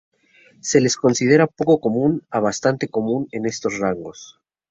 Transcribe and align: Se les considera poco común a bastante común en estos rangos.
Se 0.69 0.79
les 0.81 0.95
considera 0.97 1.45
poco 1.45 1.79
común 1.79 2.25
a 2.31 2.39
bastante 2.39 2.87
común 2.87 3.27
en 3.31 3.45
estos 3.45 3.77
rangos. 3.77 4.41